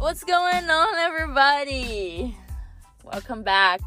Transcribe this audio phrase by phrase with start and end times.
[0.00, 2.34] What's going on, everybody?
[3.04, 3.80] Welcome back.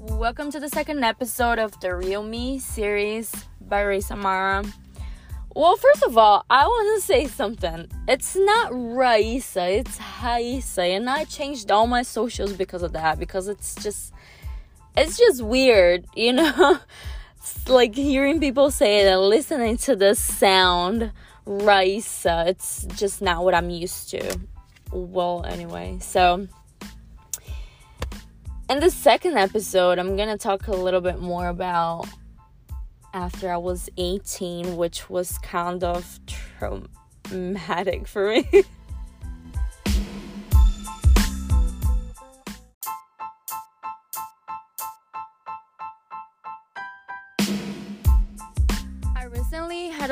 [0.00, 4.64] Welcome to the second episode of the Real Me series by Ray Samara.
[5.56, 7.88] Well, first of all, I want to say something.
[8.06, 13.48] It's not Raissa, it's Haisa, and I changed all my socials because of that because
[13.48, 14.12] it's just
[14.96, 16.78] it's just weird, you know?
[17.68, 21.12] like hearing people say it and listening to the sound
[21.46, 24.38] Raissa, it's just not what I'm used to.
[24.92, 26.46] Well, anyway, so
[28.68, 32.06] in the second episode, I'm gonna talk a little bit more about
[33.12, 38.64] after I was 18, which was kind of traumatic for me.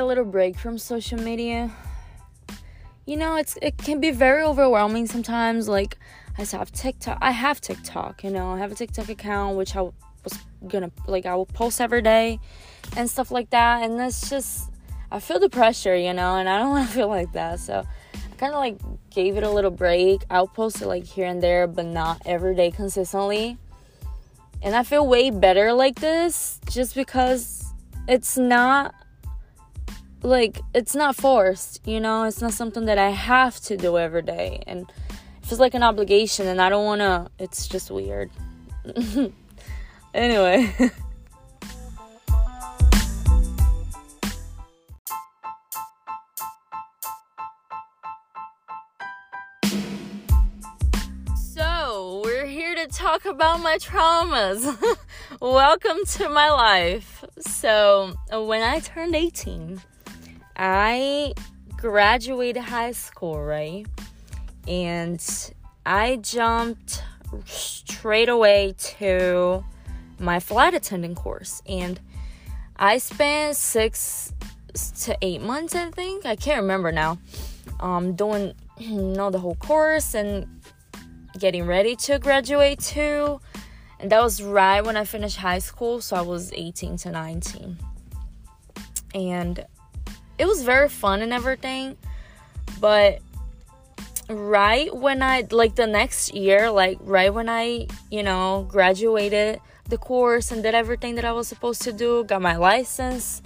[0.00, 1.70] A little break from social media.
[3.06, 5.68] You know, it's it can be very overwhelming sometimes.
[5.68, 5.98] Like
[6.38, 7.18] I have TikTok.
[7.20, 8.24] I have TikTok.
[8.24, 11.80] You know, I have a TikTok account which I was gonna like I will post
[11.80, 12.40] every day
[12.96, 13.84] and stuff like that.
[13.84, 14.70] And that's just,
[15.10, 17.60] I feel the pressure, you know, and I don't want to feel like that.
[17.60, 17.84] So
[18.14, 18.78] I kind of like
[19.10, 20.22] gave it a little break.
[20.30, 23.58] I'll post it like here and there, but not every day consistently.
[24.62, 27.64] And I feel way better like this just because
[28.06, 28.94] it's not
[30.22, 34.22] like it's not forced, you know, it's not something that I have to do every
[34.22, 34.62] day.
[34.66, 38.30] And it feels like an obligation and I don't want to, it's just weird.
[40.14, 40.74] anyway.
[51.36, 54.64] So, we're here to talk about my traumas.
[55.40, 57.22] Welcome to my life.
[57.38, 59.82] So, when I turned 18,
[60.62, 61.32] I
[61.78, 63.86] graduated high school, right?
[64.68, 65.24] And
[65.86, 67.02] I jumped
[67.46, 69.64] straight away to
[70.18, 71.62] my flight attendant course.
[71.66, 71.98] And
[72.76, 74.34] I spent six
[75.00, 76.26] to eight months, I think.
[76.26, 77.18] I can't remember now.
[77.80, 80.60] Um, doing you know the whole course and
[81.38, 83.40] getting ready to graduate too.
[83.98, 87.78] And that was right when I finished high school, so I was 18 to 19.
[89.14, 89.64] And
[90.40, 91.96] it was very fun and everything,
[92.80, 93.20] but
[94.28, 99.98] right when I like the next year, like right when I, you know, graduated the
[99.98, 103.42] course and did everything that I was supposed to do, got my license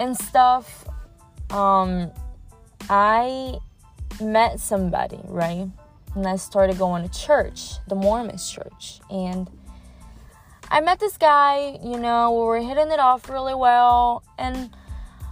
[0.00, 0.84] and stuff,
[1.50, 2.10] um
[2.90, 3.58] I
[4.20, 5.68] met somebody, right?
[6.14, 9.00] and I started going to church, the Mormons church.
[9.10, 9.48] And
[10.70, 14.24] I met this guy, you know, we were hitting it off really well.
[14.38, 14.70] And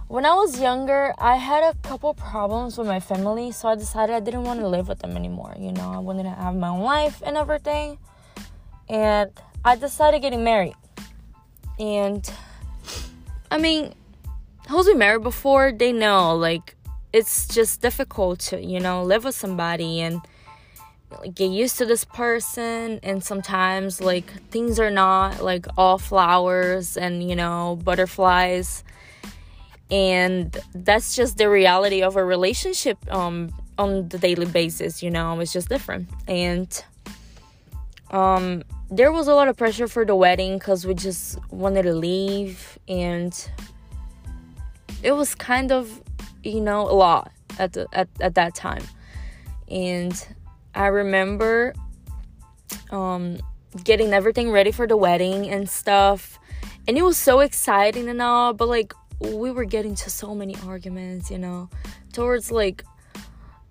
[0.07, 4.15] when I was younger, I had a couple problems with my family, so I decided
[4.15, 5.53] I didn't want to live with them anymore.
[5.59, 7.97] You know, I wanted to have my own life and everything.
[8.87, 9.31] And
[9.65, 10.75] I decided getting married.
[11.77, 12.29] And
[13.51, 13.93] I mean,
[14.69, 16.75] who's been married before, they know like
[17.11, 20.21] it's just difficult to, you know, live with somebody and
[21.33, 27.27] get used to this person and sometimes like things are not like all flowers and
[27.27, 28.83] you know butterflies
[29.89, 35.39] and that's just the reality of a relationship um on the daily basis you know
[35.39, 36.83] it's just different and
[38.11, 41.93] um there was a lot of pressure for the wedding because we just wanted to
[41.93, 43.49] leave and
[45.03, 46.01] it was kind of
[46.43, 48.83] you know a lot at the, at, at that time
[49.69, 50.27] and
[50.73, 51.73] I remember
[52.91, 53.37] um,
[53.83, 56.39] getting everything ready for the wedding and stuff.
[56.87, 60.55] And it was so exciting and all, but like we were getting to so many
[60.65, 61.69] arguments, you know,
[62.13, 62.83] towards like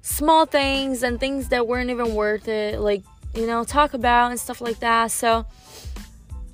[0.03, 3.03] small things and things that weren't even worth it, like,
[3.35, 5.11] you know, talk about and stuff like that.
[5.11, 5.47] So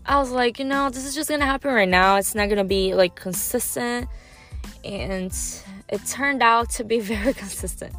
[0.05, 2.17] I was like, you know, this is just gonna happen right now.
[2.17, 4.09] It's not gonna be like consistent.
[4.85, 5.33] And
[5.89, 7.95] it turned out to be very consistent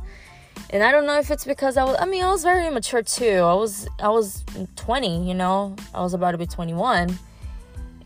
[0.73, 3.03] and I don't know if it's because I was I mean I was very immature
[3.03, 3.29] too.
[3.29, 4.43] I was I was
[4.75, 5.75] 20, you know.
[5.93, 7.17] I was about to be 21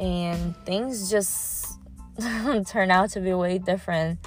[0.02, 1.57] and things just
[2.68, 4.20] turned out to be way different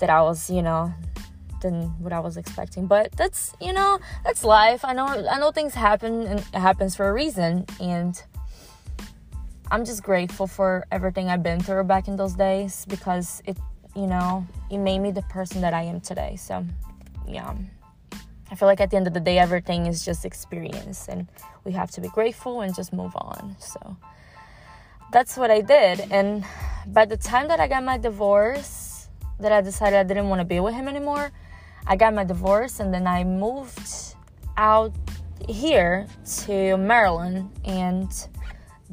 [0.00, 0.92] that I was, you know,
[1.60, 2.86] than what I was expecting.
[2.86, 4.84] But that's, you know, that's life.
[4.84, 8.20] I know I know things happen and it happens for a reason and
[9.70, 13.58] I'm just grateful for everything I've been through back in those days because it,
[13.94, 16.36] you know, it made me the person that I am today.
[16.36, 16.64] So,
[17.26, 17.54] yeah.
[18.50, 21.28] I feel like at the end of the day, everything is just experience, and
[21.64, 23.56] we have to be grateful and just move on.
[23.58, 23.96] So
[25.12, 26.00] that's what I did.
[26.10, 26.44] And
[26.86, 29.08] by the time that I got my divorce,
[29.40, 31.30] that I decided I didn't want to be with him anymore,
[31.86, 34.14] I got my divorce, and then I moved
[34.56, 34.92] out
[35.48, 36.06] here
[36.44, 38.12] to Maryland, and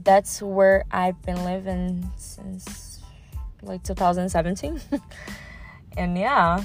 [0.04, 3.00] that's where I've been living since
[3.62, 4.80] like 2017.
[5.98, 6.64] and yeah,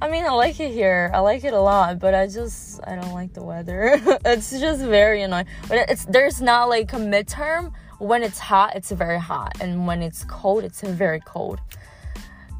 [0.00, 1.10] I mean, I like it here.
[1.12, 4.00] I like it a lot, but I just I don't like the weather.
[4.24, 5.46] it's just very annoying.
[5.68, 7.72] But it's there's not like a midterm.
[7.98, 11.60] When it's hot, it's very hot, and when it's cold, it's very cold.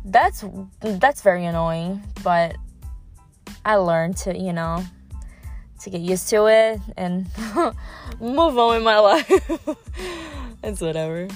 [0.05, 0.45] That's
[0.81, 2.57] that's very annoying, but
[3.65, 4.85] I learned to, you know,
[5.81, 7.27] to get used to it and
[8.21, 9.31] move on with my life.
[10.63, 11.29] it's whatever.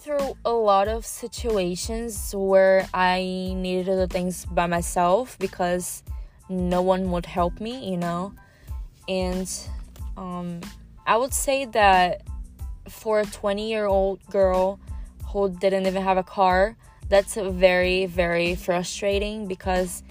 [0.00, 6.02] Through a lot of situations where I needed to do things by myself because
[6.48, 8.32] no one would help me, you know.
[9.08, 9.48] And
[10.16, 10.60] um,
[11.06, 12.22] I would say that
[12.88, 14.80] for a 20 year old girl
[15.26, 16.76] who didn't even have a car,
[17.10, 20.02] that's very, very frustrating because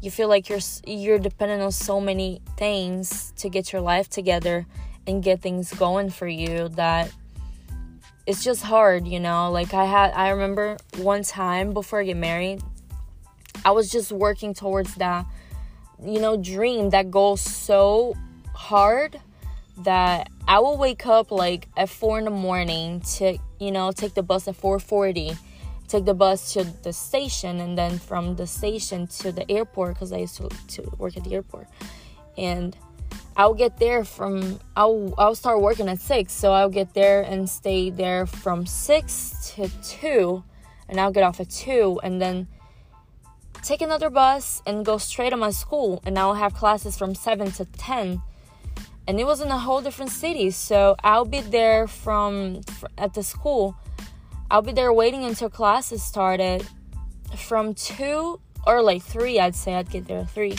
[0.00, 4.66] you feel like you're you're dependent on so many things to get your life together
[5.06, 7.10] and get things going for you that
[8.26, 9.50] it's just hard, you know.
[9.50, 12.62] Like I had I remember one time before I get married,
[13.64, 15.26] I was just working towards that
[16.02, 18.14] you know dream, that goal so
[18.54, 19.20] hard
[19.78, 24.14] that I will wake up like at four in the morning to you know take
[24.14, 25.36] the bus at 4:40,
[25.88, 30.12] take the bus to the station, and then from the station to the airport because
[30.12, 31.68] I used to, to work at the airport,
[32.38, 32.76] and
[33.36, 37.48] I'll get there from I'll I'll start working at six, so I'll get there and
[37.48, 40.44] stay there from six to two,
[40.88, 42.48] and I'll get off at two, and then
[43.62, 47.50] take another bus and go straight to my school, and I'll have classes from seven
[47.52, 48.22] to ten
[49.06, 50.50] and it was in a whole different city.
[50.50, 52.62] So I'll be there from
[52.96, 53.76] at the school.
[54.50, 56.66] I'll be there waiting until classes started
[57.36, 60.56] from 2 or like 3, I'd say I'd get there 3.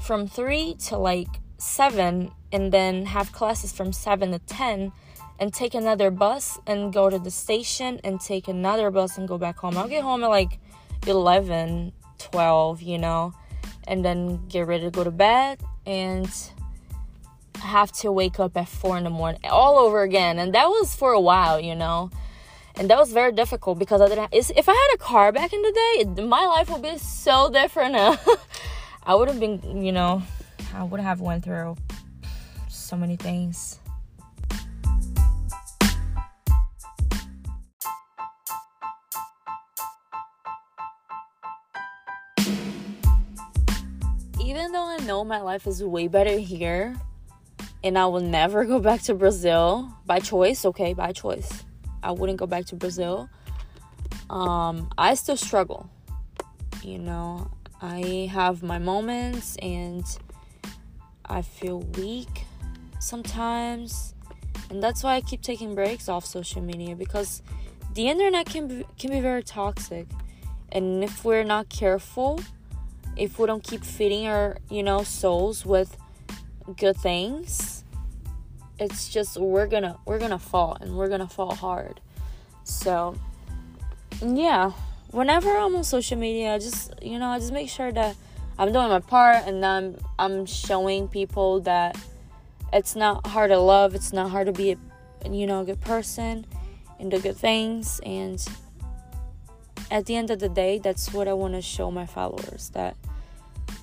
[0.00, 1.28] From 3 to like
[1.62, 4.92] 7 and then have classes from 7 to 10
[5.38, 9.38] and take another bus and go to the station and take another bus and go
[9.38, 9.78] back home.
[9.78, 10.58] I'll get home at like
[11.06, 13.32] 11, 12, you know,
[13.86, 16.28] and then get ready to go to bed and
[17.60, 20.38] have to wake up at four in the morning all over again.
[20.38, 22.10] And that was for a while, you know.
[22.74, 24.32] And that was very difficult because I didn't.
[24.32, 27.94] If I had a car back in the day, my life would be so different.
[29.04, 30.22] I would have been, you know,
[30.74, 31.76] I would have went through
[32.68, 33.78] so many things.
[44.40, 46.96] Even though I know my life is way better here,
[47.84, 50.64] and I will never go back to Brazil by choice.
[50.64, 51.64] Okay, by choice.
[52.02, 53.28] I wouldn't go back to Brazil.
[54.30, 55.88] Um, I still struggle.
[56.82, 60.04] You know, I have my moments and
[61.32, 62.44] I feel weak
[63.00, 64.14] sometimes.
[64.70, 67.42] And that's why I keep taking breaks off social media because
[67.94, 70.06] the internet can be, can be very toxic.
[70.70, 72.40] And if we're not careful,
[73.16, 75.96] if we don't keep feeding our, you know, souls with
[76.76, 77.82] good things
[78.82, 82.00] it's just we're gonna we're gonna fall and we're gonna fall hard
[82.64, 83.14] so
[84.20, 84.70] yeah
[85.10, 88.16] whenever i'm on social media I just you know i just make sure that
[88.62, 91.96] i'm doing my part and i'm i'm showing people that
[92.72, 95.80] it's not hard to love it's not hard to be a, you know a good
[95.80, 96.46] person
[96.98, 98.46] and do good things and
[99.90, 102.96] at the end of the day that's what i want to show my followers that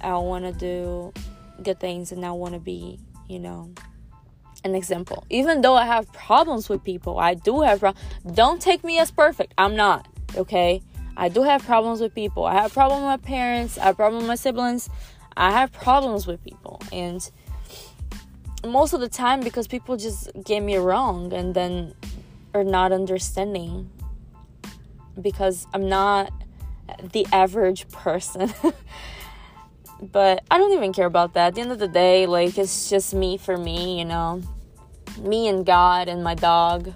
[0.02, 1.14] i want to do
[1.64, 3.72] good things and I want to be, you know,
[4.64, 5.26] an example.
[5.30, 8.06] Even though I have problems with people, I do have problems.
[8.34, 9.54] Don't take me as perfect.
[9.58, 10.82] I'm not, okay?
[11.18, 12.46] I do have problems with people.
[12.46, 13.78] I have problems with parents.
[13.78, 14.90] I have problems with my siblings.
[15.36, 16.82] I have problems with people.
[16.92, 17.30] And
[18.66, 21.94] most of the time because people just get me wrong and then
[22.54, 23.90] are not understanding
[25.22, 26.32] because I'm not
[27.12, 28.54] the average person.
[30.02, 31.48] But I don't even care about that.
[31.48, 34.42] At the end of the day, like it's just me for me, you know.
[35.20, 36.94] Me and God and my dog.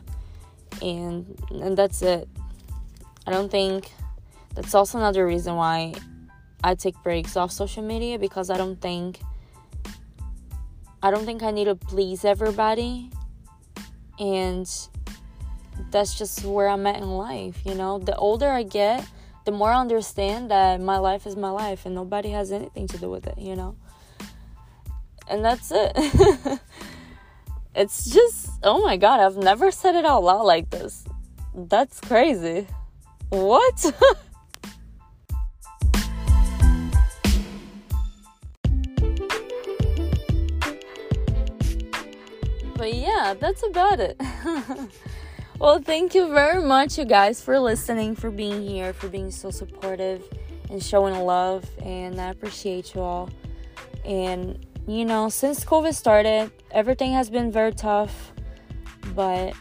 [0.81, 2.29] And and that's it.
[3.27, 3.91] I don't think
[4.55, 5.93] that's also another reason why
[6.63, 9.19] I take breaks off social media because I don't think
[11.03, 13.09] I don't think I need to please everybody.
[14.19, 14.69] And
[15.91, 17.99] that's just where I'm at in life, you know.
[17.99, 19.05] The older I get,
[19.43, 22.97] the more I understand that my life is my life and nobody has anything to
[22.97, 23.75] do with it, you know.
[25.27, 25.91] And that's it.
[27.75, 31.03] it's just, oh my god, I've never said it out loud like this.
[31.53, 32.65] That's crazy.
[33.27, 33.93] What?
[42.83, 44.21] but yeah, that's about it.
[45.59, 49.51] well, thank you very much, you guys, for listening, for being here, for being so
[49.51, 50.21] supportive
[50.69, 51.63] and showing love.
[51.81, 53.29] And I appreciate you all.
[54.03, 58.33] And, you know, since COVID started, everything has been very tough.
[59.15, 59.53] But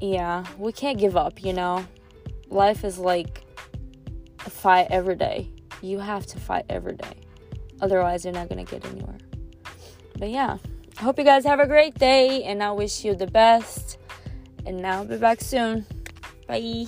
[0.00, 1.86] yeah, we can't give up, you know?
[2.48, 3.44] Life is like
[4.44, 5.48] a fight every day.
[5.80, 7.18] You have to fight every day.
[7.80, 9.18] Otherwise, you're not going to get anywhere.
[10.18, 10.58] But yeah.
[10.98, 13.98] I hope you guys have a great day and I wish you the best.
[14.66, 15.84] And I'll be back soon.
[16.46, 16.86] Bye.